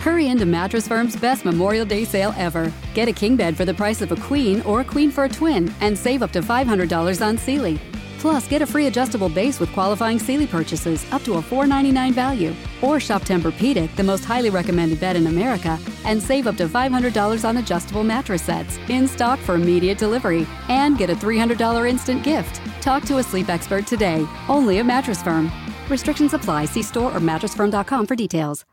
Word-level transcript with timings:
Hurry 0.00 0.28
into 0.28 0.46
Mattress 0.46 0.88
Firm's 0.88 1.14
best 1.14 1.44
Memorial 1.44 1.84
Day 1.84 2.04
sale 2.06 2.32
ever. 2.38 2.72
Get 2.94 3.06
a 3.08 3.12
king 3.12 3.36
bed 3.36 3.54
for 3.54 3.66
the 3.66 3.74
price 3.74 4.00
of 4.00 4.10
a 4.10 4.16
queen 4.16 4.62
or 4.62 4.80
a 4.80 4.84
queen 4.84 5.10
for 5.10 5.24
a 5.24 5.28
twin 5.28 5.70
and 5.82 5.96
save 5.96 6.22
up 6.22 6.30
to 6.32 6.40
$500 6.40 7.26
on 7.26 7.36
Sealy. 7.36 7.78
Plus, 8.18 8.48
get 8.48 8.62
a 8.62 8.66
free 8.66 8.86
adjustable 8.86 9.28
base 9.28 9.60
with 9.60 9.70
qualifying 9.74 10.18
Sealy 10.18 10.46
purchases 10.46 11.04
up 11.12 11.22
to 11.24 11.34
a 11.34 11.42
499 11.42 12.14
value. 12.14 12.54
Or 12.80 12.98
shop 12.98 13.22
Tempur-Pedic, 13.22 13.94
the 13.94 14.02
most 14.02 14.24
highly 14.24 14.48
recommended 14.48 15.00
bed 15.00 15.16
in 15.16 15.26
America, 15.26 15.78
and 16.06 16.22
save 16.22 16.46
up 16.46 16.56
to 16.56 16.66
$500 16.66 17.46
on 17.46 17.58
adjustable 17.58 18.04
mattress 18.04 18.42
sets 18.42 18.78
in 18.88 19.06
stock 19.06 19.38
for 19.38 19.54
immediate 19.54 19.98
delivery. 19.98 20.46
And 20.68 20.96
get 20.96 21.10
a 21.10 21.14
$300 21.14 21.88
instant 21.88 22.22
gift. 22.22 22.62
Talk 22.80 23.04
to 23.04 23.18
a 23.18 23.22
sleep 23.22 23.50
expert 23.50 23.86
today, 23.86 24.26
only 24.48 24.78
at 24.78 24.86
Mattress 24.86 25.22
Firm. 25.22 25.52
Restrictions 25.90 26.32
apply. 26.32 26.66
See 26.66 26.82
store 26.82 27.14
or 27.14 27.20
mattressfirm.com 27.20 28.06
for 28.06 28.16
details. 28.16 28.64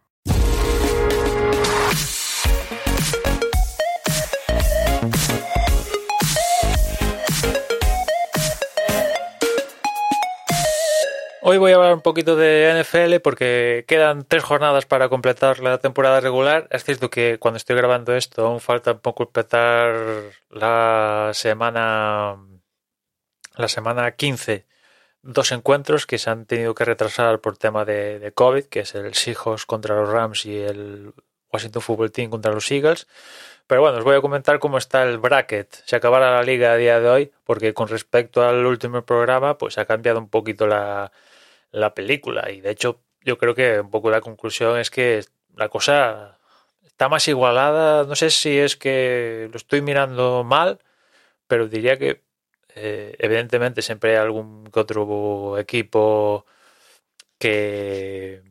Hoy 11.49 11.59
voy 11.59 11.71
a 11.71 11.75
hablar 11.75 11.93
un 11.93 12.01
poquito 12.01 12.35
de 12.35 12.83
NFL 12.83 13.21
porque 13.23 13.85
quedan 13.87 14.25
tres 14.25 14.43
jornadas 14.43 14.85
para 14.85 15.07
completar 15.07 15.59
la 15.59 15.77
temporada 15.77 16.19
regular. 16.19 16.67
Es 16.71 16.83
cierto 16.83 17.09
que 17.09 17.37
cuando 17.39 17.55
estoy 17.55 17.77
grabando 17.77 18.13
esto 18.13 18.45
aún 18.45 18.59
falta 18.59 18.91
un 18.91 18.99
poco 18.99 19.23
completar 19.23 20.33
la 20.49 21.31
semana 21.33 22.35
la 23.55 23.67
semana 23.69 24.11
15 24.11 24.65
dos 25.21 25.53
encuentros 25.53 26.05
que 26.05 26.17
se 26.17 26.29
han 26.29 26.45
tenido 26.45 26.75
que 26.75 26.83
retrasar 26.83 27.39
por 27.39 27.57
tema 27.57 27.85
de, 27.85 28.19
de 28.19 28.33
COVID, 28.33 28.65
que 28.65 28.81
es 28.81 28.93
el 28.95 29.13
Seahawks 29.13 29.65
contra 29.65 29.95
los 29.95 30.09
Rams 30.09 30.45
y 30.45 30.57
el 30.57 31.13
Washington 31.53 31.81
Football 31.81 32.11
Team 32.11 32.29
contra 32.29 32.51
los 32.51 32.69
Eagles. 32.69 33.07
Pero 33.67 33.79
bueno, 33.81 33.99
os 33.99 34.03
voy 34.03 34.17
a 34.17 34.21
comentar 34.21 34.59
cómo 34.59 34.77
está 34.77 35.03
el 35.03 35.17
bracket. 35.17 35.73
Se 35.85 35.95
acabará 35.95 36.31
la 36.31 36.43
liga 36.43 36.73
a 36.73 36.75
día 36.75 36.99
de 36.99 37.09
hoy, 37.09 37.31
porque 37.45 37.73
con 37.73 37.87
respecto 37.87 38.43
al 38.45 38.65
último 38.65 39.01
programa, 39.03 39.57
pues 39.57 39.77
ha 39.77 39.85
cambiado 39.85 40.19
un 40.19 40.29
poquito 40.29 40.67
la, 40.67 41.11
la 41.79 41.93
película. 41.93 42.51
Y 42.51 42.61
de 42.61 42.71
hecho, 42.71 43.01
yo 43.21 43.37
creo 43.37 43.55
que 43.55 43.79
un 43.79 43.91
poco 43.91 44.09
la 44.09 44.21
conclusión 44.21 44.79
es 44.79 44.89
que 44.89 45.23
la 45.55 45.69
cosa 45.69 46.39
está 46.85 47.09
más 47.09 47.27
igualada. 47.27 48.05
No 48.05 48.15
sé 48.15 48.29
si 48.31 48.57
es 48.57 48.75
que 48.77 49.49
lo 49.51 49.57
estoy 49.57 49.81
mirando 49.81 50.43
mal, 50.43 50.79
pero 51.47 51.67
diría 51.67 51.97
que 51.97 52.23
eh, 52.75 53.15
evidentemente 53.19 53.81
siempre 53.81 54.11
hay 54.11 54.17
algún 54.17 54.69
otro 54.73 55.57
equipo 55.57 56.45
que 57.39 58.43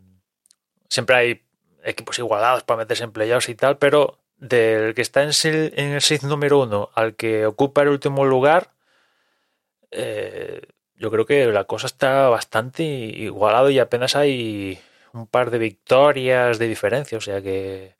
siempre 0.88 1.16
hay 1.16 1.42
equipos 1.84 2.18
igualados 2.18 2.64
para 2.64 2.78
meterse 2.78 3.04
en 3.04 3.12
playoffs 3.12 3.48
y 3.48 3.54
tal, 3.54 3.78
pero 3.78 4.18
del 4.38 4.94
que 4.94 5.02
está 5.02 5.22
en, 5.22 5.30
en 5.44 5.92
el 5.94 6.02
seed 6.02 6.22
número 6.22 6.60
uno 6.60 6.90
al 6.94 7.16
que 7.16 7.46
ocupa 7.46 7.82
el 7.82 7.88
último 7.88 8.24
lugar, 8.24 8.72
eh, 9.90 10.62
yo 10.98 11.10
creo 11.10 11.26
que 11.26 11.46
la 11.46 11.64
cosa 11.64 11.86
está 11.86 12.28
bastante 12.28 12.82
igualado 12.82 13.70
y 13.70 13.78
apenas 13.78 14.16
hay 14.16 14.78
un 15.12 15.26
par 15.26 15.50
de 15.50 15.58
victorias 15.58 16.58
de 16.58 16.68
diferencia, 16.68 17.18
o 17.18 17.20
sea 17.20 17.40
que 17.42 17.94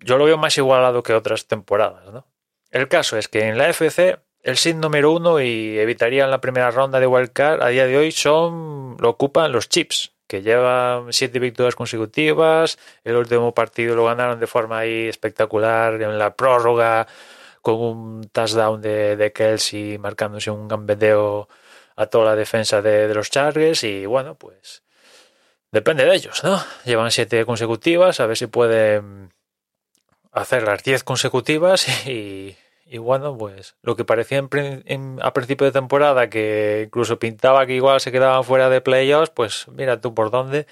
yo 0.00 0.18
lo 0.18 0.24
veo 0.24 0.36
más 0.38 0.56
igualado 0.58 1.02
que 1.02 1.14
otras 1.14 1.46
temporadas, 1.46 2.12
¿no? 2.12 2.26
El 2.70 2.88
caso 2.88 3.16
es 3.16 3.28
que 3.28 3.48
en 3.48 3.56
la 3.56 3.68
FC 3.68 4.18
el 4.42 4.58
seed 4.58 4.76
número 4.76 5.12
uno 5.12 5.40
y 5.40 5.78
evitarían 5.78 6.30
la 6.30 6.40
primera 6.40 6.70
ronda 6.70 7.00
de 7.00 7.06
wildcard 7.06 7.62
a 7.62 7.68
día 7.68 7.86
de 7.86 7.96
hoy 7.96 8.12
son 8.12 8.96
lo 8.98 9.10
ocupan 9.10 9.52
los 9.52 9.68
Chips, 9.68 10.12
que 10.26 10.42
llevan 10.42 11.12
siete 11.12 11.38
victorias 11.38 11.74
consecutivas. 11.74 12.78
El 13.04 13.16
último 13.16 13.54
partido 13.54 13.96
lo 13.96 14.04
ganaron 14.04 14.40
de 14.40 14.46
forma 14.46 14.80
ahí 14.80 15.08
espectacular 15.08 16.00
en 16.00 16.18
la 16.18 16.34
prórroga 16.34 17.06
con 17.64 17.80
un 17.80 18.28
touchdown 18.28 18.82
de, 18.82 19.16
de 19.16 19.32
Kelsey 19.32 19.96
marcándose 19.96 20.50
un 20.50 20.68
gambeteo 20.68 21.48
a 21.96 22.06
toda 22.06 22.26
la 22.26 22.36
defensa 22.36 22.82
de, 22.82 23.08
de, 23.08 23.14
los 23.14 23.30
Chargers 23.30 23.84
y 23.84 24.04
bueno, 24.04 24.34
pues 24.34 24.82
depende 25.72 26.04
de 26.04 26.14
ellos, 26.14 26.44
¿no? 26.44 26.62
Llevan 26.84 27.10
siete 27.10 27.46
consecutivas, 27.46 28.20
a 28.20 28.26
ver 28.26 28.36
si 28.36 28.48
pueden 28.48 29.32
hacer 30.30 30.64
las 30.64 30.84
diez 30.84 31.04
consecutivas 31.04 31.88
y, 32.06 32.54
y 32.84 32.98
bueno, 32.98 33.38
pues 33.38 33.76
lo 33.80 33.96
que 33.96 34.04
parecía 34.04 34.36
en, 34.36 34.50
en, 34.84 35.18
a 35.22 35.32
principio 35.32 35.64
de 35.64 35.72
temporada 35.72 36.28
que 36.28 36.82
incluso 36.84 37.18
pintaba 37.18 37.64
que 37.64 37.76
igual 37.76 37.98
se 37.98 38.12
quedaban 38.12 38.44
fuera 38.44 38.68
de 38.68 38.82
playoffs, 38.82 39.30
pues 39.30 39.68
mira 39.68 40.02
tú 40.02 40.14
por 40.14 40.30
dónde 40.30 40.66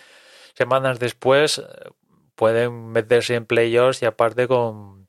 semanas 0.53 0.99
después 0.99 1.57
eh, 1.59 1.63
pueden 2.35 2.91
meterse 2.91 3.35
en 3.35 3.47
playoffs 3.47 4.03
y 4.03 4.05
aparte 4.05 4.47
con 4.47 5.02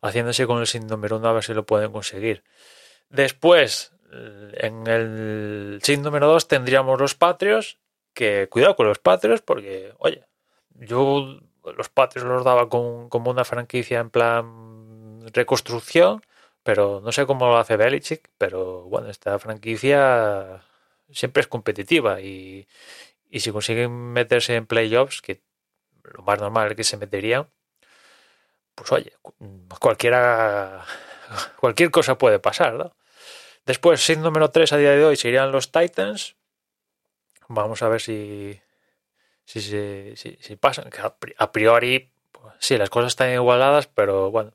haciéndose 0.00 0.46
con 0.46 0.60
el 0.60 0.66
sin 0.66 0.90
a 0.90 1.32
ver 1.32 1.44
si 1.44 1.54
lo 1.54 1.66
pueden 1.66 1.92
conseguir. 1.92 2.42
Después, 3.08 3.92
en 4.12 4.86
el 4.86 5.80
sin 5.82 6.02
número 6.02 6.26
dos 6.26 6.48
tendríamos 6.48 7.00
los 7.00 7.14
Patrios, 7.14 7.78
que 8.14 8.48
cuidado 8.48 8.76
con 8.76 8.86
los 8.88 8.98
Patrios 8.98 9.42
porque, 9.42 9.94
oye, 9.98 10.24
yo 10.74 11.40
los 11.76 11.88
Patrios 11.88 12.26
los 12.26 12.44
daba 12.44 12.68
como 12.68 13.30
una 13.30 13.44
franquicia 13.44 14.00
en 14.00 14.10
plan 14.10 15.30
reconstrucción, 15.32 16.22
pero 16.62 17.00
no 17.02 17.12
sé 17.12 17.26
cómo 17.26 17.46
lo 17.46 17.58
hace 17.58 17.76
Belichick, 17.76 18.30
pero 18.38 18.82
bueno, 18.84 19.08
esta 19.08 19.38
franquicia 19.38 20.62
siempre 21.10 21.40
es 21.40 21.46
competitiva 21.46 22.20
y, 22.20 22.66
y 23.30 23.40
si 23.40 23.52
consiguen 23.52 23.92
meterse 24.12 24.56
en 24.56 24.66
playoffs, 24.66 25.22
que 25.22 25.40
lo 26.02 26.22
más 26.22 26.40
normal 26.40 26.70
es 26.70 26.76
que 26.76 26.84
se 26.84 26.96
meterían, 26.96 27.48
pues 28.74 28.92
oye, 28.92 29.12
cualquiera, 29.78 30.84
cualquier 31.60 31.90
cosa 31.90 32.18
puede 32.18 32.38
pasar, 32.38 32.74
¿no? 32.74 32.96
Después, 33.66 34.00
sin 34.00 34.22
número 34.22 34.50
3 34.50 34.72
a 34.72 34.76
día 34.78 34.90
de 34.90 35.04
hoy 35.04 35.16
serían 35.16 35.52
los 35.52 35.70
Titans. 35.70 36.36
Vamos 37.48 37.82
a 37.82 37.88
ver 37.88 38.00
si, 38.00 38.60
si, 39.44 39.60
si, 39.60 40.16
si, 40.16 40.38
si 40.40 40.56
pasan. 40.56 40.90
Que 40.90 41.00
a 41.36 41.52
priori, 41.52 42.10
pues, 42.32 42.54
sí, 42.58 42.76
las 42.78 42.90
cosas 42.90 43.12
están 43.12 43.32
igualadas, 43.32 43.86
pero 43.86 44.30
bueno. 44.30 44.52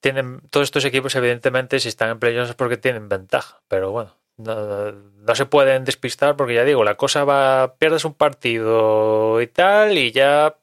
Tienen, 0.00 0.40
todos 0.50 0.64
estos 0.64 0.84
equipos, 0.84 1.14
evidentemente, 1.14 1.78
si 1.80 1.88
están 1.88 2.10
en 2.10 2.18
playoffs 2.18 2.50
es 2.50 2.56
porque 2.56 2.76
tienen 2.76 3.08
ventaja. 3.08 3.62
Pero 3.68 3.92
bueno, 3.92 4.16
no, 4.36 4.92
no, 4.92 5.34
se 5.34 5.46
pueden 5.46 5.84
despistar 5.84 6.36
porque 6.36 6.54
ya 6.54 6.64
digo, 6.64 6.84
la 6.84 6.96
cosa 6.96 7.24
va, 7.24 7.76
pierdes 7.78 8.04
un 8.04 8.14
partido 8.14 9.40
y 9.40 9.46
tal, 9.46 9.96
y 9.96 10.10
ya 10.10 10.56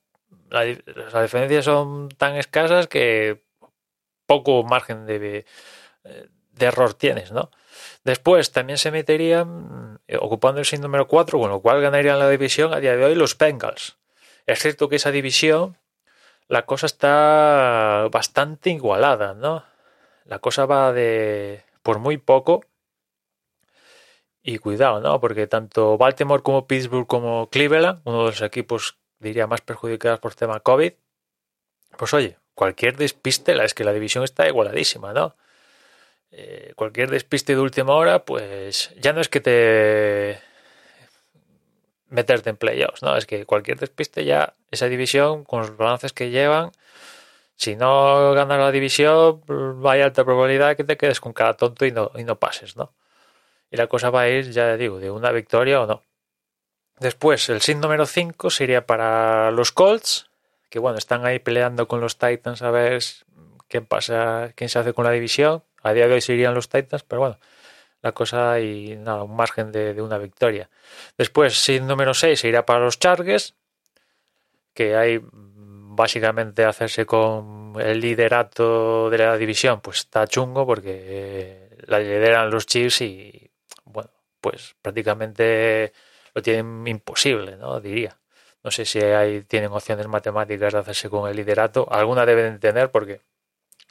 la, 0.49 0.65
las 0.65 1.21
diferencias 1.21 1.65
son 1.65 2.09
tan 2.09 2.35
escasas 2.35 2.87
que 2.87 3.43
poco 4.25 4.63
margen 4.63 5.05
de, 5.05 5.45
de 6.03 6.65
error 6.65 6.93
tienes, 6.93 7.31
¿no? 7.31 7.49
Después 8.03 8.51
también 8.51 8.77
se 8.77 8.91
meterían, 8.91 9.99
eh, 10.07 10.17
ocupando 10.19 10.59
el 10.59 10.65
sin 10.65 10.81
número 10.81 11.07
4, 11.07 11.39
con 11.39 11.49
lo 11.49 11.61
cual 11.61 11.81
ganarían 11.81 12.19
la 12.19 12.29
división 12.29 12.73
a 12.73 12.79
día 12.79 12.95
de 12.95 13.03
hoy 13.03 13.15
los 13.15 13.37
Bengals. 13.37 13.97
Es 14.45 14.59
cierto 14.59 14.89
que 14.89 14.97
esa 14.97 15.11
división, 15.11 15.77
la 16.47 16.65
cosa 16.65 16.85
está 16.85 18.07
bastante 18.11 18.71
igualada, 18.71 19.33
¿no? 19.33 19.63
La 20.25 20.39
cosa 20.39 20.65
va 20.65 20.93
de 20.93 21.63
por 21.83 21.99
muy 21.99 22.17
poco. 22.17 22.63
Y 24.41 24.57
cuidado, 24.57 25.01
¿no? 25.01 25.19
Porque 25.19 25.47
tanto 25.47 25.97
Baltimore 25.97 26.41
como 26.41 26.65
Pittsburgh 26.65 27.07
como 27.07 27.49
Cleveland, 27.49 28.01
uno 28.05 28.19
de 28.19 28.31
los 28.31 28.41
equipos 28.41 28.97
diría 29.19 29.47
más 29.47 29.61
perjudicados 29.61 30.19
por 30.19 30.35
tema 30.35 30.59
COVID, 30.59 30.93
pues 31.97 32.13
oye, 32.13 32.37
cualquier 32.53 32.97
despiste, 32.97 33.51
es 33.63 33.73
que 33.73 33.83
la 33.83 33.93
división 33.93 34.23
está 34.23 34.47
igualadísima, 34.47 35.13
¿no? 35.13 35.35
Eh, 36.31 36.73
cualquier 36.75 37.09
despiste 37.09 37.55
de 37.55 37.61
última 37.61 37.93
hora, 37.93 38.25
pues 38.25 38.93
ya 38.97 39.13
no 39.13 39.21
es 39.21 39.29
que 39.29 39.41
te 39.41 40.39
meterte 42.09 42.49
en 42.49 42.57
playoffs, 42.57 43.01
¿no? 43.01 43.15
Es 43.17 43.25
que 43.25 43.45
cualquier 43.45 43.79
despiste 43.79 44.25
ya, 44.25 44.55
esa 44.71 44.87
división, 44.87 45.43
con 45.43 45.61
los 45.61 45.77
balances 45.77 46.13
que 46.13 46.29
llevan, 46.29 46.71
si 47.55 47.75
no 47.75 48.33
ganas 48.33 48.59
la 48.59 48.71
división, 48.71 49.41
hay 49.85 50.01
alta 50.01 50.23
probabilidad 50.23 50.77
que 50.77 50.83
te 50.85 50.97
quedes 50.97 51.19
con 51.19 51.33
cada 51.33 51.55
tonto 51.55 51.85
y 51.85 51.91
no, 51.91 52.11
y 52.15 52.23
no 52.23 52.39
pases, 52.39 52.77
¿no? 52.77 52.93
Y 53.71 53.77
la 53.77 53.87
cosa 53.87 54.09
va 54.09 54.21
a 54.21 54.29
ir, 54.29 54.51
ya 54.51 54.77
digo, 54.77 54.99
de 54.99 55.11
una 55.11 55.31
victoria 55.31 55.81
o 55.81 55.85
no. 55.87 56.03
Después, 56.99 57.47
el 57.49 57.61
sin 57.61 57.79
número 57.79 58.05
5 58.05 58.49
sería 58.49 58.85
para 58.85 59.51
los 59.51 59.71
Colts, 59.71 60.29
que 60.69 60.79
bueno, 60.79 60.97
están 60.97 61.25
ahí 61.25 61.39
peleando 61.39 61.87
con 61.87 62.01
los 62.01 62.17
Titans 62.17 62.61
a 62.61 62.71
ver 62.71 63.01
quién 63.69 63.85
pasa, 63.85 64.51
quién 64.55 64.69
se 64.69 64.79
hace 64.79 64.93
con 64.93 65.05
la 65.05 65.11
división. 65.11 65.63
A 65.81 65.93
día 65.93 66.07
de 66.07 66.15
hoy 66.15 66.21
serían 66.21 66.53
los 66.53 66.67
Titans, 66.67 67.03
pero 67.03 67.21
bueno, 67.21 67.39
la 68.01 68.11
cosa 68.11 68.59
y 68.59 68.97
nada, 68.97 69.23
un 69.23 69.35
margen 69.35 69.71
de, 69.71 70.01
una 70.01 70.17
victoria. 70.17 70.69
Después, 71.17 71.57
sin 71.57 71.87
número 71.87 72.13
6 72.13 72.39
se 72.39 72.49
irá 72.49 72.65
para 72.65 72.79
los 72.81 72.99
Chargers, 72.99 73.55
que 74.73 74.95
hay 74.95 75.21
básicamente 75.31 76.65
hacerse 76.65 77.05
con 77.05 77.75
el 77.79 77.99
liderato 78.01 79.09
de 79.09 79.17
la 79.17 79.37
división, 79.37 79.81
pues 79.81 79.99
está 79.99 80.27
chungo 80.27 80.65
porque 80.65 81.69
la 81.87 81.99
lideran 81.99 82.49
los 82.49 82.65
Chiefs 82.65 83.01
y 83.01 83.51
bueno, 83.85 84.09
pues 84.41 84.75
prácticamente 84.81 85.93
lo 86.33 86.41
tienen 86.41 86.87
imposible, 86.87 87.57
¿no? 87.57 87.79
Diría. 87.79 88.17
No 88.63 88.71
sé 88.71 88.85
si 88.85 88.99
hay, 88.99 89.43
tienen 89.43 89.71
opciones 89.71 90.07
matemáticas 90.07 90.73
de 90.73 90.79
hacerse 90.79 91.09
con 91.09 91.29
el 91.29 91.35
liderato. 91.35 91.87
Alguna 91.91 92.25
deben 92.25 92.59
tener 92.59 92.91
porque 92.91 93.21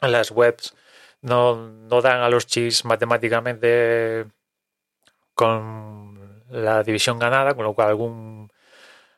las 0.01 0.31
webs 0.31 0.75
no, 1.21 1.55
no 1.55 2.01
dan 2.01 2.21
a 2.21 2.29
los 2.29 2.45
Chiefs 2.47 2.85
matemáticamente 2.85 4.27
con 5.33 6.43
la 6.49 6.83
división 6.83 7.19
ganada, 7.19 7.53
con 7.55 7.65
lo 7.65 7.73
cual 7.73 7.89
algún, 7.89 8.51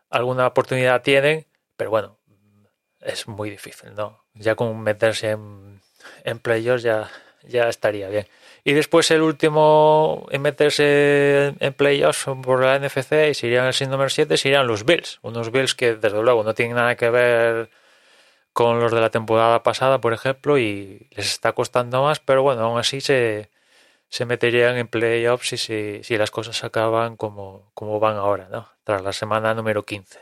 alguna 0.09 0.47
oportunidad 0.47 1.01
tienen, 1.01 1.47
pero 1.75 1.89
bueno, 1.89 2.19
es 3.01 3.27
muy 3.27 3.49
difícil, 3.49 3.93
¿no? 3.95 4.23
Ya 4.33 4.55
con 4.55 4.79
meterse 4.81 5.31
en, 5.31 5.81
en 6.23 6.39
playoffs 6.39 6.83
ya, 6.83 7.09
ya 7.43 7.69
estaría 7.69 8.09
bien. 8.09 8.27
Y 8.63 8.73
después 8.73 9.09
el 9.11 9.21
último 9.21 10.27
en 10.29 10.41
meterse 10.41 11.55
en 11.59 11.73
playoffs 11.73 12.25
por 12.43 12.63
la 12.63 12.77
NFC 12.77 13.29
y 13.31 13.33
serían 13.33 13.65
el 13.65 13.73
sin 13.73 13.89
número 13.89 14.09
7 14.09 14.37
serían 14.37 14.67
los 14.67 14.85
Bills. 14.85 15.19
Unos 15.23 15.51
Bills 15.51 15.73
que 15.73 15.95
desde 15.95 16.21
luego 16.21 16.43
no 16.43 16.53
tienen 16.53 16.75
nada 16.75 16.95
que 16.95 17.09
ver 17.09 17.69
con 18.53 18.79
los 18.79 18.91
de 18.91 19.01
la 19.01 19.09
temporada 19.09 19.63
pasada, 19.63 20.01
por 20.01 20.13
ejemplo, 20.13 20.57
y 20.57 21.07
les 21.11 21.27
está 21.27 21.53
costando 21.53 22.03
más, 22.03 22.19
pero 22.19 22.43
bueno, 22.43 22.63
aún 22.63 22.79
así 22.79 23.01
se, 23.01 23.49
se 24.09 24.25
meterían 24.25 24.77
en 24.77 24.87
playoffs 24.87 25.49
si, 25.49 25.57
si, 25.57 26.03
si 26.03 26.17
las 26.17 26.31
cosas 26.31 26.63
acaban 26.63 27.15
como, 27.15 27.71
como 27.73 27.99
van 27.99 28.17
ahora, 28.17 28.49
¿no? 28.51 28.69
Tras 28.83 29.01
la 29.03 29.13
semana 29.13 29.53
número 29.53 29.85
15. 29.85 30.19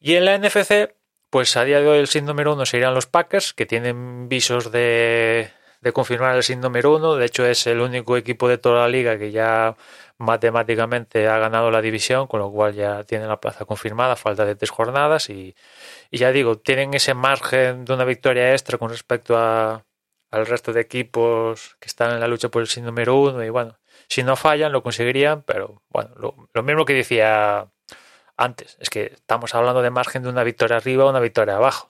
Y 0.00 0.16
en 0.16 0.24
la 0.24 0.36
NFC, 0.36 0.94
pues 1.30 1.56
a 1.56 1.64
día 1.64 1.80
de 1.80 1.88
hoy 1.88 1.98
el 1.98 2.08
sin 2.08 2.26
número 2.26 2.54
1 2.54 2.66
serían 2.66 2.94
los 2.94 3.06
Packers, 3.06 3.54
que 3.54 3.66
tienen 3.66 4.28
visos 4.28 4.72
de 4.72 5.50
de 5.80 5.92
confirmar 5.92 6.36
el 6.36 6.42
sin 6.42 6.60
número 6.60 6.96
uno. 6.96 7.16
De 7.16 7.26
hecho, 7.26 7.46
es 7.46 7.66
el 7.66 7.80
único 7.80 8.16
equipo 8.16 8.48
de 8.48 8.58
toda 8.58 8.82
la 8.82 8.88
liga 8.88 9.18
que 9.18 9.30
ya 9.30 9.76
matemáticamente 10.18 11.28
ha 11.28 11.38
ganado 11.38 11.70
la 11.70 11.80
división, 11.80 12.26
con 12.26 12.40
lo 12.40 12.50
cual 12.50 12.74
ya 12.74 13.04
tiene 13.04 13.26
la 13.26 13.40
plaza 13.40 13.64
confirmada, 13.64 14.16
falta 14.16 14.44
de 14.44 14.54
tres 14.54 14.70
jornadas 14.70 15.30
y, 15.30 15.54
ya 16.12 16.32
digo, 16.32 16.58
tienen 16.58 16.94
ese 16.94 17.14
margen 17.14 17.84
de 17.86 17.94
una 17.94 18.04
victoria 18.04 18.52
extra 18.52 18.78
con 18.78 18.90
respecto 18.90 19.36
a, 19.38 19.86
al 20.30 20.46
resto 20.46 20.72
de 20.72 20.80
equipos 20.82 21.76
que 21.80 21.88
están 21.88 22.12
en 22.12 22.20
la 22.20 22.28
lucha 22.28 22.50
por 22.50 22.62
el 22.62 22.68
sin 22.68 22.84
número 22.84 23.16
uno 23.16 23.42
y 23.44 23.48
bueno, 23.48 23.78
si 24.08 24.22
no 24.22 24.36
fallan 24.36 24.72
lo 24.72 24.82
conseguirían, 24.82 25.42
pero 25.42 25.82
bueno, 25.88 26.10
lo, 26.16 26.48
lo 26.52 26.62
mismo 26.62 26.84
que 26.84 26.94
decía 26.94 27.70
antes, 28.36 28.76
es 28.80 28.90
que 28.90 29.04
estamos 29.14 29.54
hablando 29.54 29.82
de 29.82 29.90
margen 29.90 30.22
de 30.22 30.28
una 30.30 30.44
victoria 30.44 30.76
arriba 30.76 31.04
o 31.04 31.10
una 31.10 31.20
victoria 31.20 31.56
abajo. 31.56 31.88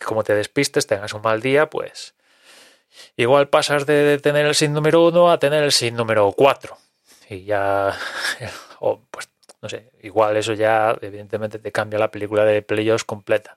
Y 0.00 0.04
como 0.04 0.24
te 0.24 0.34
despistes, 0.34 0.86
tengas 0.86 1.14
un 1.14 1.22
mal 1.22 1.40
día, 1.40 1.70
pues 1.70 2.14
igual 3.16 3.48
pasas 3.48 3.86
de 3.86 4.18
tener 4.18 4.46
el 4.46 4.54
sin 4.54 4.72
número 4.72 5.06
1 5.06 5.30
a 5.30 5.38
tener 5.38 5.62
el 5.62 5.72
sin 5.72 5.96
número 5.96 6.32
4. 6.32 6.76
Y 7.30 7.44
ya, 7.44 7.96
o 8.80 9.00
pues 9.10 9.28
no 9.62 9.68
sé, 9.68 9.90
igual 10.02 10.36
eso 10.36 10.52
ya 10.52 10.94
evidentemente 11.00 11.58
te 11.58 11.72
cambia 11.72 11.98
la 11.98 12.10
película 12.10 12.44
de 12.44 12.60
playoffs 12.60 13.04
completa. 13.04 13.56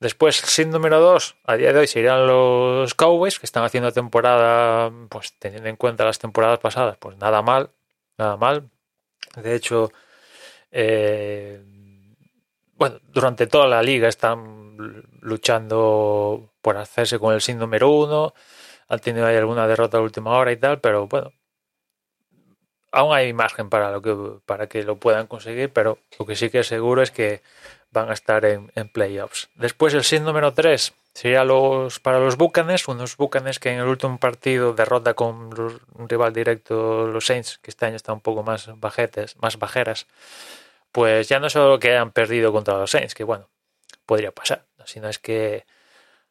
Después, 0.00 0.36
sin 0.36 0.70
número 0.70 1.00
2, 1.00 1.36
a 1.44 1.56
día 1.56 1.72
de 1.72 1.80
hoy 1.80 1.88
serían 1.88 2.26
los 2.26 2.94
Cowboys, 2.94 3.40
que 3.40 3.46
están 3.46 3.64
haciendo 3.64 3.92
temporada, 3.92 4.92
pues 5.08 5.34
teniendo 5.38 5.68
en 5.68 5.74
cuenta 5.74 6.04
las 6.04 6.20
temporadas 6.20 6.60
pasadas, 6.60 6.96
pues 6.98 7.16
nada 7.18 7.42
mal, 7.42 7.70
nada 8.16 8.36
mal. 8.36 8.70
De 9.34 9.56
hecho, 9.56 9.90
eh, 10.70 11.60
bueno, 12.76 13.00
durante 13.08 13.48
toda 13.48 13.66
la 13.66 13.82
liga 13.82 14.08
están 14.08 15.04
luchando 15.20 16.52
por 16.62 16.76
hacerse 16.76 17.18
con 17.18 17.34
el 17.34 17.40
sin 17.40 17.58
número 17.58 17.90
1 17.90 18.32
han 18.88 18.98
tenido 19.00 19.26
ahí 19.26 19.36
alguna 19.36 19.66
derrota 19.66 19.98
a 19.98 20.00
última 20.00 20.36
hora 20.36 20.52
y 20.52 20.56
tal, 20.56 20.80
pero 20.80 21.06
bueno, 21.06 21.32
aún 22.92 23.14
hay 23.14 23.32
margen 23.32 23.68
para, 23.68 23.90
lo 23.90 24.02
que, 24.02 24.16
para 24.46 24.66
que 24.66 24.82
lo 24.82 24.96
puedan 24.96 25.26
conseguir, 25.26 25.72
pero 25.72 25.98
lo 26.18 26.26
que 26.26 26.36
sí 26.36 26.50
que 26.50 26.60
es 26.60 26.66
seguro 26.66 27.02
es 27.02 27.10
que 27.10 27.42
van 27.90 28.10
a 28.10 28.14
estar 28.14 28.44
en, 28.44 28.70
playoffs. 28.92 29.48
Después 29.54 29.94
el 29.94 30.04
sin 30.04 30.24
número 30.24 30.52
3 30.52 30.92
sería 31.14 31.44
los, 31.44 32.00
para 32.00 32.18
los 32.18 32.36
Bucanes, 32.36 32.86
unos 32.88 33.16
Bucanes 33.16 33.58
que 33.58 33.70
en 33.70 33.80
el 33.80 33.86
último 33.86 34.18
partido 34.18 34.72
derrota 34.74 35.14
con 35.14 35.80
un 35.94 36.08
rival 36.08 36.32
directo 36.32 37.06
los 37.06 37.26
Saints, 37.26 37.58
que 37.58 37.70
este 37.70 37.86
año 37.86 37.96
está 37.96 38.12
un 38.12 38.20
poco 38.20 38.42
más 38.42 38.68
bajetes, 38.78 39.36
más 39.38 39.58
bajeras, 39.58 40.06
pues 40.92 41.28
ya 41.28 41.40
no 41.40 41.50
solo 41.50 41.78
que 41.78 41.96
han 41.96 42.12
perdido 42.12 42.52
contra 42.52 42.76
los 42.78 42.90
Saints, 42.90 43.14
que 43.14 43.24
bueno, 43.24 43.48
podría 44.06 44.32
pasar, 44.32 44.64
sino 44.84 45.08
es 45.08 45.18
que 45.18 45.64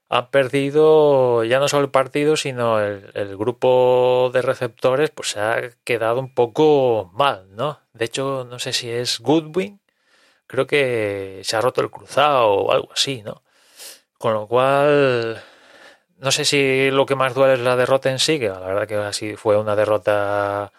han 0.09 0.29
perdido 0.31 1.43
ya 1.43 1.59
no 1.59 1.67
solo 1.67 1.85
el 1.85 1.91
partido, 1.91 2.37
sino 2.37 2.79
el, 2.79 3.37
grupo 3.37 4.31
de 4.33 4.41
receptores, 4.41 5.09
pues 5.11 5.29
se 5.31 5.39
ha 5.39 5.69
quedado 5.83 6.19
un 6.19 6.33
poco 6.33 7.11
mal, 7.13 7.47
¿no? 7.55 7.79
De 7.93 8.05
hecho, 8.05 8.45
no 8.49 8.59
sé 8.59 8.73
si 8.73 8.89
es 8.89 9.19
Goodwin, 9.19 9.81
creo 10.47 10.67
que 10.67 11.41
se 11.43 11.57
ha 11.57 11.61
roto 11.61 11.81
el 11.81 11.91
cruzado 11.91 12.47
o 12.49 12.71
algo 12.71 12.91
así, 12.93 13.23
¿no? 13.23 13.43
Con 14.19 14.33
lo 14.33 14.47
cual, 14.47 15.43
no 16.17 16.31
sé 16.31 16.45
si 16.45 16.91
lo 16.91 17.05
que 17.05 17.15
más 17.15 17.33
duele 17.35 17.55
es 17.55 17.59
la 17.61 17.75
derrota 17.75 18.11
en 18.11 18.19
sí, 18.19 18.39
que 18.39 18.49
la 18.49 18.59
verdad 18.59 18.87
que 18.87 18.95
así 18.95 19.35
fue 19.35 19.57
una 19.57 19.75
derrota 19.75 20.71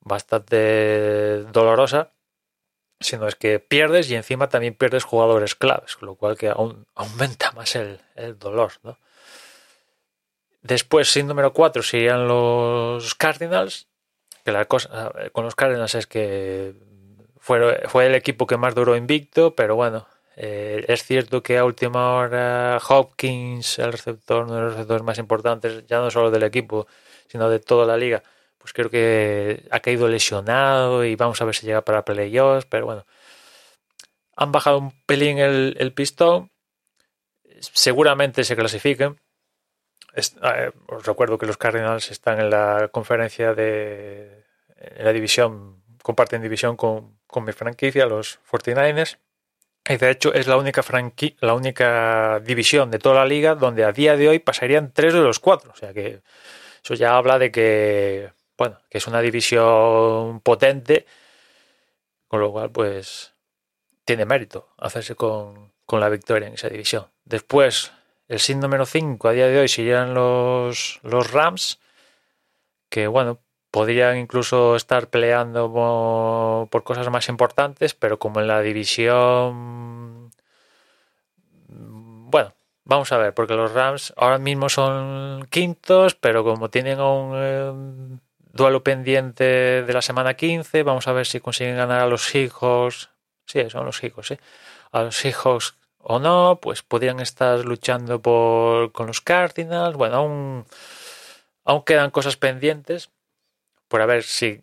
bastante 0.00 1.44
dolorosa, 1.52 2.12
sino 3.00 3.26
es 3.28 3.34
que 3.34 3.60
pierdes 3.60 4.10
y 4.10 4.14
encima 4.14 4.48
también 4.48 4.74
pierdes 4.74 5.04
jugadores 5.04 5.54
claves, 5.54 5.96
con 5.96 6.06
lo 6.06 6.14
cual 6.14 6.36
que 6.36 6.48
aún 6.48 6.86
aumenta 6.94 7.52
más 7.52 7.76
el, 7.76 8.00
dolor. 8.38 8.72
¿no? 8.82 8.98
Después, 10.62 11.10
sin 11.10 11.26
número 11.26 11.52
4, 11.52 11.82
serían 11.82 12.26
los 12.26 13.14
Cardinals, 13.14 13.86
que 14.44 14.52
la 14.52 14.64
cosa 14.64 15.12
con 15.32 15.44
los 15.44 15.54
Cardinals 15.54 15.94
es 15.94 16.06
que 16.06 16.74
fue, 17.38 17.82
fue 17.88 18.06
el 18.06 18.14
equipo 18.14 18.46
que 18.46 18.56
más 18.56 18.74
duró 18.74 18.96
invicto, 18.96 19.54
pero 19.54 19.76
bueno, 19.76 20.06
eh, 20.40 20.84
es 20.86 21.02
cierto 21.02 21.42
que 21.42 21.58
a 21.58 21.64
última 21.64 22.14
hora 22.14 22.78
Hopkins, 22.88 23.80
el 23.80 23.90
receptor, 23.90 24.44
uno 24.44 24.54
de 24.54 24.60
los 24.60 24.72
receptores 24.74 25.02
más 25.02 25.18
importantes, 25.18 25.84
ya 25.88 25.98
no 25.98 26.12
solo 26.12 26.30
del 26.30 26.44
equipo, 26.44 26.86
sino 27.26 27.48
de 27.50 27.58
toda 27.58 27.86
la 27.86 27.96
liga, 27.96 28.22
pues 28.68 28.74
creo 28.74 28.90
que 28.90 29.66
ha 29.70 29.80
caído 29.80 30.08
lesionado 30.08 31.04
y 31.04 31.16
vamos 31.16 31.40
a 31.40 31.44
ver 31.46 31.54
si 31.54 31.66
llega 31.66 31.84
para 31.84 32.04
playoffs, 32.04 32.66
pero 32.66 32.84
bueno, 32.84 33.06
han 34.36 34.52
bajado 34.52 34.78
un 34.78 34.92
pelín 35.06 35.38
el, 35.38 35.92
pistón, 35.94 36.50
seguramente 37.60 38.44
se 38.44 38.56
clasifiquen. 38.56 39.18
os 40.88 41.06
recuerdo 41.06 41.38
que 41.38 41.46
los 41.46 41.56
Cardinals 41.56 42.10
están 42.10 42.40
en 42.40 42.50
la 42.50 42.88
conferencia 42.92 43.54
de 43.54 44.44
la 44.98 45.12
división, 45.12 45.82
comparten 46.02 46.42
división 46.42 46.76
con, 46.76 47.18
mi 47.42 47.52
franquicia, 47.52 48.04
los 48.04 48.38
49ers. 48.50 49.18
Y 49.88 49.96
de 49.96 50.10
hecho 50.10 50.34
es 50.34 50.46
la 50.46 50.58
única, 50.58 50.84
la 51.40 51.54
única 51.54 52.40
división 52.40 52.90
de 52.90 52.98
toda 52.98 53.20
la 53.20 53.26
liga 53.26 53.54
donde 53.54 53.84
a 53.84 53.92
día 53.92 54.16
de 54.16 54.28
hoy 54.28 54.38
pasarían 54.40 54.92
tres 54.92 55.14
de 55.14 55.20
los 55.20 55.38
cuatro. 55.38 55.72
O 55.72 55.76
sea 55.76 55.94
que 55.94 56.20
eso 56.84 56.94
ya 56.94 57.16
habla 57.16 57.38
de 57.38 57.50
que 57.50 58.37
bueno, 58.58 58.80
que 58.90 58.98
es 58.98 59.06
una 59.06 59.20
división 59.20 60.40
potente, 60.40 61.06
con 62.26 62.40
lo 62.40 62.50
cual, 62.52 62.70
pues, 62.70 63.32
tiene 64.04 64.26
mérito 64.26 64.68
hacerse 64.78 65.14
con, 65.14 65.72
la 65.90 66.08
victoria 66.08 66.48
en 66.48 66.54
esa 66.54 66.68
división. 66.68 67.06
Después, 67.24 67.92
el 68.26 68.40
sin 68.40 68.60
número 68.60 68.84
5 68.84 69.28
a 69.28 69.32
día 69.32 69.46
de 69.46 69.60
hoy 69.60 69.68
serían 69.68 70.12
los, 70.12 71.00
los 71.02 71.30
Rams, 71.32 71.78
que, 72.90 73.06
bueno, 73.06 73.38
podrían 73.70 74.18
incluso 74.18 74.76
estar 74.76 75.08
peleando 75.08 76.68
por 76.70 76.84
cosas 76.84 77.08
más 77.10 77.28
importantes, 77.28 77.94
pero 77.94 78.18
como 78.18 78.40
en 78.40 78.48
la 78.48 78.60
división... 78.60 80.30
Bueno, 81.68 82.52
vamos 82.84 83.12
a 83.12 83.18
ver, 83.18 83.34
porque 83.34 83.54
los 83.54 83.72
Rams 83.72 84.12
ahora 84.16 84.38
mismo 84.38 84.68
son 84.68 85.46
quintos, 85.50 86.14
pero 86.14 86.44
como 86.44 86.70
tienen 86.70 87.00
un 87.00 87.32
eh, 87.36 88.18
duelo 88.52 88.82
pendiente 88.82 89.82
de 89.82 89.92
la 89.92 90.02
semana 90.02 90.34
15. 90.34 90.82
Vamos 90.82 91.08
a 91.08 91.12
ver 91.12 91.26
si 91.26 91.40
consiguen 91.40 91.76
ganar 91.76 92.00
a 92.00 92.06
los 92.06 92.24
Seahawks. 92.24 93.10
Sí, 93.46 93.68
son 93.70 93.86
los 93.86 93.98
Seahawks, 93.98 94.28
¿sí? 94.28 94.38
A 94.92 95.02
los 95.02 95.16
Seahawks 95.16 95.76
o 95.98 96.18
no, 96.18 96.58
pues 96.60 96.82
podrían 96.82 97.20
estar 97.20 97.64
luchando 97.64 98.20
por, 98.20 98.92
con 98.92 99.06
los 99.06 99.20
Cardinals. 99.20 99.96
Bueno, 99.96 100.16
aún, 100.16 100.66
aún 101.64 101.82
quedan 101.82 102.10
cosas 102.10 102.36
pendientes 102.36 103.10
por 103.88 104.00
a 104.00 104.06
ver 104.06 104.22
si, 104.22 104.62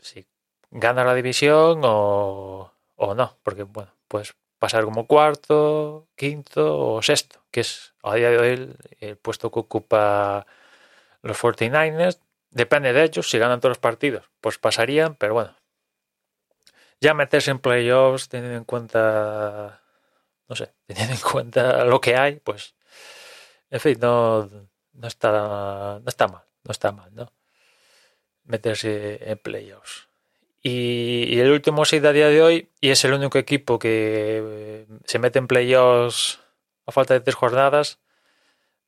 si 0.00 0.26
gana 0.70 1.04
la 1.04 1.14
división 1.14 1.80
o, 1.84 2.72
o 2.96 3.14
no. 3.14 3.36
Porque, 3.42 3.64
bueno, 3.64 3.92
pues 4.08 4.34
pasar 4.58 4.84
como 4.84 5.06
cuarto, 5.06 6.06
quinto 6.16 6.94
o 6.94 7.02
sexto, 7.02 7.40
que 7.50 7.60
es 7.60 7.94
a 8.02 8.14
día 8.14 8.30
de 8.30 8.38
hoy 8.38 8.76
el 9.00 9.16
puesto 9.16 9.50
que 9.50 9.60
ocupa 9.60 10.46
los 11.22 11.38
49ers 11.38 12.20
Depende 12.56 12.94
de 12.94 13.04
ellos, 13.04 13.28
si 13.28 13.36
ganan 13.36 13.60
todos 13.60 13.72
los 13.72 13.78
partidos, 13.78 14.30
pues 14.40 14.56
pasarían, 14.56 15.14
pero 15.14 15.34
bueno. 15.34 15.54
Ya 17.02 17.12
meterse 17.12 17.50
en 17.50 17.58
playoffs, 17.58 18.30
teniendo 18.30 18.56
en 18.56 18.64
cuenta, 18.64 19.82
no 20.48 20.56
sé, 20.56 20.72
teniendo 20.86 21.12
en 21.12 21.20
cuenta 21.20 21.84
lo 21.84 22.00
que 22.00 22.16
hay, 22.16 22.36
pues, 22.36 22.74
en 23.68 23.78
fin, 23.78 23.98
no, 24.00 24.48
no, 24.94 25.06
está, 25.06 26.00
no 26.02 26.08
está 26.08 26.28
mal, 26.28 26.44
no 26.64 26.72
está 26.72 26.92
mal, 26.92 27.14
¿no? 27.14 27.30
Meterse 28.44 29.18
en 29.30 29.36
playoffs. 29.36 30.08
Y, 30.62 31.38
el 31.38 31.50
último 31.52 31.84
seed 31.84 32.06
a 32.06 32.12
día 32.12 32.28
de 32.28 32.40
hoy, 32.40 32.70
y 32.80 32.88
es 32.88 33.04
el 33.04 33.12
único 33.12 33.36
equipo 33.36 33.78
que 33.78 34.86
se 35.04 35.18
mete 35.18 35.38
en 35.38 35.46
playoffs 35.46 36.40
a 36.86 36.92
falta 36.92 37.12
de 37.12 37.20
tres 37.20 37.34
jornadas, 37.34 37.98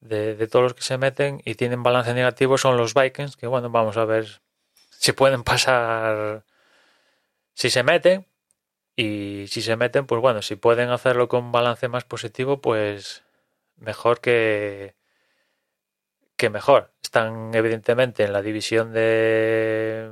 de, 0.01 0.47
todos 0.49 0.63
los 0.63 0.75
que 0.75 0.83
se 0.83 0.99
meten 0.99 1.41
y 1.45 1.55
tienen 1.55 1.83
balance 1.83 2.15
negativo, 2.15 2.59
son 2.59 2.77
los 2.77 2.95
Vikings, 2.95 3.37
que 3.37 3.47
bueno, 3.47 3.71
vamos 3.71 3.97
a 3.97 4.05
ver 4.05 4.41
si 4.91 5.13
pueden 5.13 5.43
pasar, 5.45 6.45
si 7.55 7.71
se 7.71 7.83
meten, 7.83 8.27
y 8.97 9.47
si 9.49 9.63
se 9.63 9.77
meten, 9.77 10.07
pues 10.07 10.21
bueno, 10.21 10.43
si 10.43 10.57
pueden 10.57 10.91
hacerlo 10.91 11.29
con 11.29 11.53
balance 11.53 11.89
más 11.89 12.05
positivo, 12.05 12.61
pues 12.61 13.23
mejor 13.77 14.21
que, 14.21 14.97
que 16.37 16.51
mejor. 16.51 16.93
Están 17.03 17.55
evidentemente 17.55 18.25
en 18.25 18.33
la 18.33 18.43
división 18.43 18.93
de... 18.93 20.11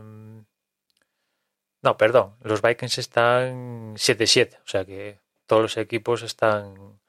No, 1.82 1.96
perdón, 1.96 2.36
los 2.42 2.62
Vikings 2.62 2.98
están 2.98 3.96
7-7, 3.96 4.58
o 4.58 4.68
sea 4.68 4.84
que 4.84 5.20
todos 5.46 5.62
los 5.62 5.76
equipos 5.76 6.22
están 6.22 7.00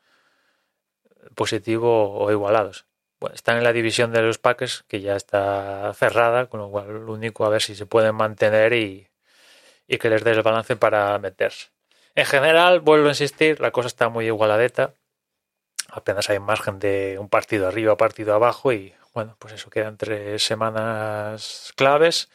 positivo 1.35 2.17
o 2.17 2.31
igualados. 2.31 2.85
Bueno, 3.19 3.35
están 3.35 3.57
en 3.57 3.63
la 3.63 3.73
división 3.73 4.11
de 4.11 4.21
los 4.21 4.37
Packers, 4.37 4.83
que 4.87 5.01
ya 5.01 5.15
está 5.15 5.91
cerrada, 5.95 6.47
con 6.47 6.59
lo 6.59 6.69
cual 6.69 7.05
lo 7.05 7.13
único 7.13 7.45
a 7.45 7.49
ver 7.49 7.61
si 7.61 7.75
se 7.75 7.85
pueden 7.85 8.15
mantener 8.15 8.73
y, 8.73 9.07
y 9.87 9.97
que 9.97 10.09
les 10.09 10.23
dé 10.23 10.31
el 10.31 10.43
balance 10.43 10.75
para 10.75 11.17
meterse. 11.19 11.69
En 12.13 12.25
general, 12.25 12.79
vuelvo 12.79 13.07
a 13.07 13.11
insistir, 13.11 13.59
la 13.59 13.71
cosa 13.71 13.87
está 13.87 14.09
muy 14.09 14.25
igualadeta. 14.25 14.93
Apenas 15.89 16.29
hay 16.29 16.39
margen 16.39 16.79
de 16.79 17.17
un 17.19 17.29
partido 17.29 17.67
arriba, 17.67 17.97
partido 17.97 18.33
abajo 18.35 18.73
y 18.73 18.93
bueno, 19.13 19.35
pues 19.39 19.53
eso 19.53 19.69
quedan 19.69 19.97
tres 19.97 20.43
semanas 20.43 21.73
claves 21.75 22.29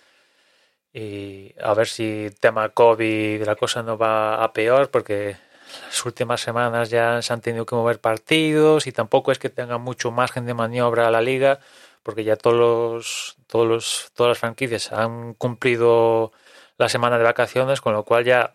y 0.92 1.54
a 1.62 1.74
ver 1.74 1.86
si 1.86 2.26
el 2.26 2.38
tema 2.38 2.68
COVID 2.70 3.44
la 3.44 3.56
cosa 3.56 3.82
no 3.82 3.96
va 3.96 4.42
a 4.42 4.52
peor 4.52 4.90
porque 4.90 5.36
las 5.86 6.04
últimas 6.06 6.40
semanas 6.40 6.90
ya 6.90 7.22
se 7.22 7.32
han 7.32 7.40
tenido 7.40 7.66
que 7.66 7.74
mover 7.74 8.00
partidos 8.00 8.86
y 8.86 8.92
tampoco 8.92 9.32
es 9.32 9.38
que 9.38 9.50
tenga 9.50 9.78
mucho 9.78 10.10
margen 10.10 10.46
de 10.46 10.54
maniobra 10.54 11.10
la 11.10 11.20
liga 11.20 11.60
porque 12.02 12.24
ya 12.24 12.36
todos 12.36 12.56
los, 12.56 13.36
todos 13.46 13.66
los, 13.66 14.12
todas 14.14 14.30
las 14.30 14.38
franquicias 14.38 14.92
han 14.92 15.34
cumplido 15.34 16.32
la 16.78 16.88
semana 16.88 17.18
de 17.18 17.24
vacaciones 17.24 17.80
con 17.80 17.92
lo 17.94 18.04
cual 18.04 18.24
ya 18.24 18.52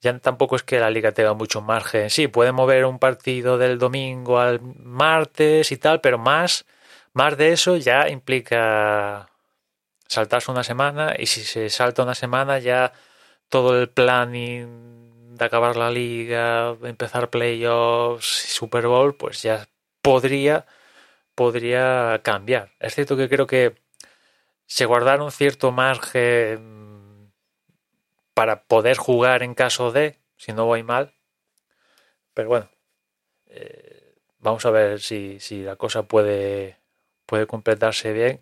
ya 0.00 0.18
tampoco 0.18 0.56
es 0.56 0.62
que 0.62 0.78
la 0.78 0.90
liga 0.90 1.12
tenga 1.12 1.32
mucho 1.34 1.62
margen. 1.62 2.10
Sí, 2.10 2.28
puede 2.28 2.52
mover 2.52 2.84
un 2.84 2.98
partido 2.98 3.58
del 3.58 3.78
domingo 3.78 4.38
al 4.38 4.60
martes 4.60 5.72
y 5.72 5.78
tal, 5.78 6.00
pero 6.00 6.18
más 6.18 6.66
más 7.16 7.36
de 7.38 7.52
eso 7.52 7.76
ya 7.78 8.08
implica 8.10 9.30
saltarse 10.08 10.50
una 10.50 10.64
semana 10.64 11.14
y 11.18 11.26
si 11.26 11.42
se 11.44 11.70
salta 11.70 12.02
una 12.02 12.14
semana 12.14 12.58
ya 12.58 12.92
todo 13.48 13.80
el 13.80 13.88
planning 13.88 14.95
de 15.36 15.44
acabar 15.44 15.76
la 15.76 15.90
liga, 15.90 16.76
empezar 16.82 17.30
playoffs, 17.30 18.26
Super 18.26 18.86
Bowl, 18.86 19.16
pues 19.16 19.42
ya 19.42 19.68
podría 20.02 20.66
podría 21.34 22.20
cambiar. 22.24 22.72
Es 22.80 22.94
cierto 22.94 23.16
que 23.16 23.28
creo 23.28 23.46
que 23.46 23.76
se 24.66 24.86
guardaron 24.86 25.30
cierto 25.32 25.72
margen 25.72 27.32
para 28.34 28.64
poder 28.64 28.96
jugar 28.96 29.42
en 29.42 29.54
caso 29.54 29.92
de, 29.92 30.18
si 30.36 30.52
no 30.52 30.66
voy 30.66 30.82
mal, 30.82 31.14
pero 32.34 32.48
bueno, 32.48 32.70
eh, 33.46 34.14
vamos 34.38 34.66
a 34.66 34.70
ver 34.70 35.00
si, 35.00 35.40
si 35.40 35.62
la 35.62 35.76
cosa 35.76 36.04
puede 36.04 36.78
puede 37.26 37.46
completarse 37.46 38.12
bien. 38.12 38.40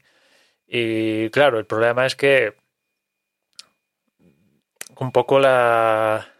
Y 0.66 1.30
claro, 1.30 1.58
el 1.58 1.66
problema 1.66 2.06
es 2.06 2.16
que 2.16 2.54
un 4.98 5.12
poco 5.12 5.38
la, 5.40 6.33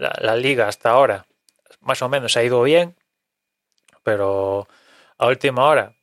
la, 0.00 0.36
liga 0.36 0.68
hasta 0.68 0.90
ahora 0.90 1.26
más 1.80 2.02
o 2.02 2.08
menos 2.08 2.36
ha 2.36 2.42
ido 2.42 2.62
bien, 2.62 2.96
pero 4.02 4.68
a 5.18 5.26
última 5.26 5.64
hora 5.64 5.94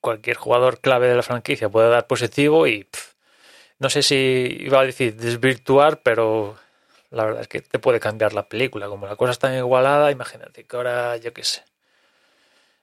cualquier 0.00 0.36
jugador 0.36 0.80
clave 0.80 1.08
de 1.08 1.16
la 1.16 1.22
franquicia 1.22 1.68
puede 1.68 1.88
dar 1.88 2.06
positivo 2.06 2.66
y 2.66 2.88
no 3.78 3.90
sé 3.90 4.02
si 4.02 4.56
iba 4.60 4.80
a 4.80 4.84
decir 4.84 5.16
desvirtuar, 5.16 6.02
pero 6.02 6.56
la 7.10 7.24
verdad 7.24 7.42
es 7.42 7.48
que 7.48 7.60
te 7.60 7.78
puede 7.78 8.00
cambiar 8.00 8.32
la 8.32 8.48
película. 8.48 8.88
Como 8.88 9.06
la 9.06 9.16
cosa 9.16 9.32
está 9.32 9.56
igualada, 9.56 10.10
imagínate 10.10 10.64
que 10.64 10.76
ahora, 10.76 11.16
yo 11.16 11.32
qué 11.32 11.44
sé, 11.44 11.64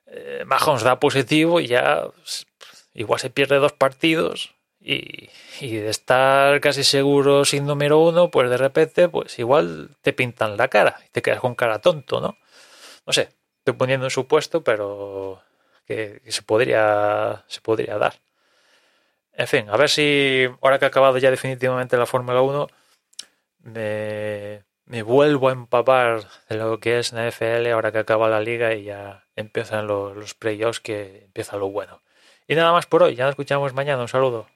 eh, 0.07 0.43
Mahomes 0.45 0.83
da 0.83 0.99
positivo 0.99 1.59
y 1.59 1.67
ya 1.67 2.07
igual 2.93 3.19
se 3.19 3.29
pierde 3.29 3.57
dos 3.57 3.73
partidos 3.73 4.54
y, 4.85 5.29
de 5.77 5.89
estar 5.89 6.61
casi 6.61 6.83
seguro 6.83 7.43
sin 7.45 7.65
número 7.65 7.99
uno, 7.99 8.29
pues 8.31 8.49
de 8.49 8.57
repente, 8.57 9.09
pues 9.09 9.39
igual 9.39 9.89
te 10.01 10.13
pintan 10.13 10.57
la 10.57 10.67
cara 10.67 10.97
y 11.07 11.09
te 11.09 11.21
quedas 11.21 11.39
con 11.39 11.55
cara 11.55 11.79
tonto, 11.79 12.21
¿no? 12.21 12.37
No 13.07 13.13
sé, 13.13 13.29
estoy 13.59 13.73
poniendo 13.75 14.05
en 14.07 14.11
su 14.11 14.27
puesto, 14.27 14.63
pero 14.63 15.41
que, 15.87 16.21
se 16.27 16.41
podría 16.43 17.43
se 17.47 17.61
podría 17.61 17.97
dar. 17.97 18.15
En 19.33 19.47
fin, 19.47 19.69
a 19.69 19.77
ver 19.77 19.89
si 19.89 20.47
ahora 20.61 20.79
que 20.79 20.85
ha 20.85 20.87
acabado 20.89 21.17
ya 21.17 21.31
definitivamente 21.31 21.97
la 21.97 22.05
Fórmula 22.05 22.41
1, 22.41 22.67
me, 23.63 24.63
vuelvo 25.03 25.49
a 25.49 25.51
empapar 25.53 26.27
de 26.49 26.57
lo 26.57 26.79
que 26.79 26.99
es 26.99 27.11
la 27.13 27.27
FL 27.27 27.71
ahora 27.71 27.91
que 27.91 27.99
acaba 27.99 28.29
la 28.29 28.39
liga 28.41 28.73
y 28.73 28.83
ya 28.85 29.25
empiezan 29.35 29.87
los 29.87 30.33
playoffs, 30.35 30.79
que 30.79 31.23
empieza 31.25 31.57
lo 31.57 31.69
bueno. 31.69 32.01
Y 32.47 32.55
nada 32.55 32.71
más 32.71 32.85
por 32.85 33.03
hoy, 33.03 33.15
ya 33.15 33.25
nos 33.25 33.31
escuchamos 33.31 33.73
mañana, 33.73 34.01
un 34.01 34.07
saludo. 34.07 34.47